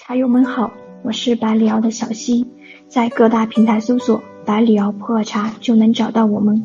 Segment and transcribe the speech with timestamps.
[0.00, 0.70] 茶友们好，
[1.02, 2.46] 我是百里瑶的小溪，
[2.86, 6.64] 在各大平台搜索“百里瑶普洱茶”就能找到我们。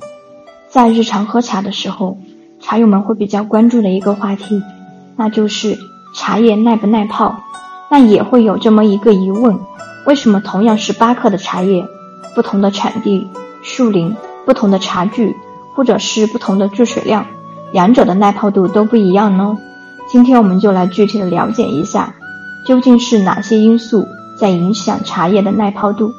[0.69, 2.19] 在日常喝茶的时候，
[2.59, 4.61] 茶友们会比较关注的一个话题，
[5.15, 5.79] 那就是
[6.15, 7.43] 茶叶耐不耐泡。
[7.89, 9.59] 那也会有这么一个疑问：
[10.05, 11.87] 为什么同样是八克的茶叶，
[12.35, 13.27] 不同的产地、
[13.63, 14.15] 树林、
[14.45, 15.35] 不同的茶具，
[15.73, 17.25] 或者是不同的注水量，
[17.71, 19.57] 两者的耐泡度都不一样呢？
[20.07, 22.13] 今天我们就来具体的了解一下。
[22.65, 24.07] 究竟是哪些因素
[24.39, 26.13] 在影响茶叶的耐泡度？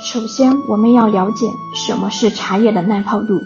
[0.00, 3.40] 首先，我们要了解什么是茶叶的耐泡度。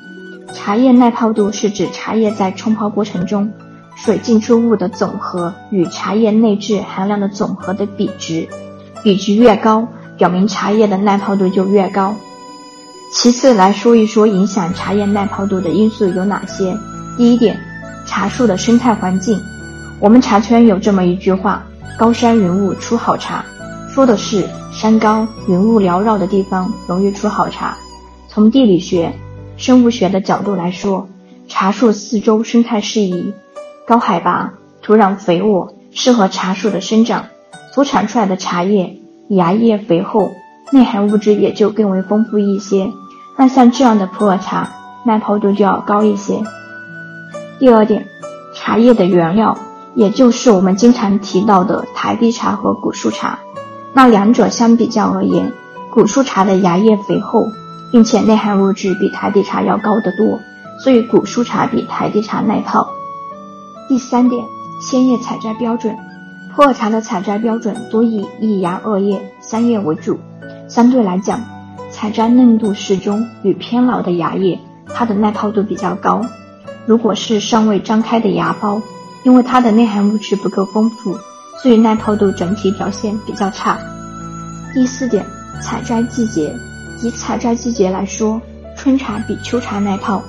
[0.52, 3.52] 茶叶耐泡度是指茶叶在冲泡过程中
[3.94, 8.48] 水进出物的总和与茶叶内质含量的总和的比值，
[9.04, 9.86] 比值越高，
[10.18, 12.14] 表明茶叶的耐泡度就越高。
[13.12, 16.76] 其次，来说一说影响茶叶耐泡度的因素有哪些。
[17.16, 17.58] 第一点，
[18.06, 19.40] 茶树的生态环境。
[20.00, 21.62] 我们茶圈有这么一句话。
[21.98, 23.44] 高山云雾出好茶，
[23.94, 27.76] 说的是山高云雾缭绕的地方容易出好茶。
[28.28, 29.12] 从地理学、
[29.56, 31.08] 生物学的角度来说，
[31.48, 33.34] 茶树四周生态适宜，
[33.86, 37.26] 高海拔、土壤肥沃，适合茶树的生长，
[37.72, 40.32] 所产出来的茶叶芽叶肥厚，
[40.72, 42.90] 内含物质也就更为丰富一些。
[43.36, 44.70] 那像这样的普洱茶，
[45.04, 46.42] 耐泡度就要高一些。
[47.58, 48.08] 第二点，
[48.54, 49.56] 茶叶的原料。
[49.94, 53.38] 也就是我们经常提到的台地茶和古树茶，
[53.92, 55.52] 那两者相比较而言，
[55.90, 57.48] 古树茶的芽叶肥厚，
[57.90, 60.40] 并且内含物质比台地茶要高得多，
[60.82, 62.88] 所以古树茶比台地茶耐泡。
[63.88, 64.42] 第三点，
[64.80, 65.94] 鲜叶采摘标准，
[66.54, 70.18] 普洱茶的采摘标准多以一芽二叶三叶为主，
[70.68, 71.40] 相对来讲，
[71.90, 76.24] 采摘嫩度适中与偏老的芽叶，它的耐泡度比较高。
[76.86, 78.80] 如果是尚未张开的芽苞，
[79.24, 81.16] 因为它的内含物质不够丰富，
[81.62, 83.78] 所以耐泡度整体表现比较差。
[84.74, 85.24] 第四点，
[85.62, 86.54] 采摘季节，
[87.02, 88.40] 以采摘季节来说，
[88.76, 90.22] 春茶比秋茶耐泡。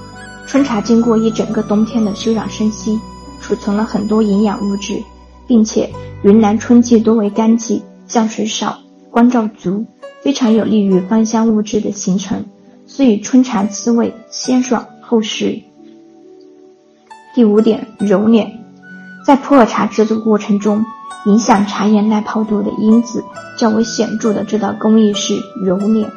[0.46, 3.00] 春茶经过一整个冬天的休养生息，
[3.42, 5.02] 储存了很多营养物质，
[5.48, 5.90] 并且
[6.22, 9.86] 云南春季多为干季，降水少，光照足，
[10.22, 12.46] 非常有利于芳香物质的形成，
[12.86, 15.62] 所以春茶滋味鲜爽厚实。
[17.34, 18.63] 第五点，揉捻。
[19.24, 20.86] 在普洱茶制作过程中，
[21.26, 23.24] 影响茶叶耐泡度的因子
[23.58, 26.12] 较为显著的这道工艺是揉捻。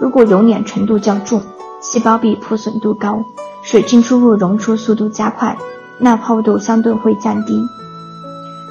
[0.00, 1.40] 如果揉捻程度较重，
[1.80, 3.22] 细胞壁破损度高，
[3.62, 5.56] 水进出物溶出速度加快，
[5.98, 7.64] 耐泡度相对会降低。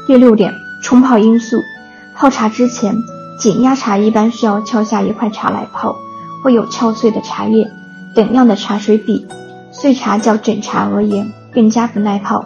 [0.06, 1.58] 第六点，冲泡因素。
[2.14, 2.94] 泡茶之前，
[3.40, 5.96] 紧压茶一般需要敲下一块茶来泡，
[6.44, 7.66] 会有敲碎的茶叶。
[8.14, 9.26] 等量的茶水比，
[9.72, 12.44] 碎茶较整茶而言更加不耐泡。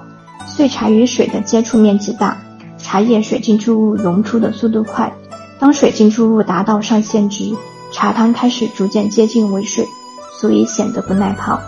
[0.47, 2.37] 碎茶与水的接触面积大，
[2.77, 5.11] 茶叶水浸出物溶出的速度快。
[5.59, 7.55] 当水浸出物达到上限值，
[7.91, 9.85] 茶汤开始逐渐接近为水，
[10.39, 11.59] 所以显得不耐泡。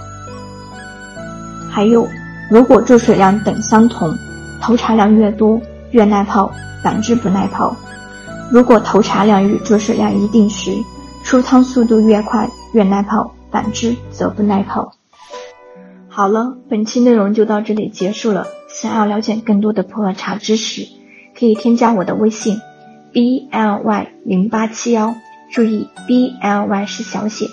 [1.70, 2.08] 还有，
[2.50, 4.16] 如果注水量等相同，
[4.62, 5.60] 投茶量越多
[5.92, 6.52] 越耐泡，
[6.84, 7.76] 反之不耐泡。
[8.52, 10.72] 如果投茶量与注水量一定时，
[11.24, 14.92] 出汤速度越快越耐泡，反之则不耐泡。
[16.10, 18.48] 好了，本期内容就到这里结束了。
[18.74, 20.88] 想要了解更多的普洱茶知识，
[21.38, 22.58] 可以添加我的微信
[23.12, 25.16] b l y 零八七幺，
[25.54, 27.46] 注意 b l y 是小写。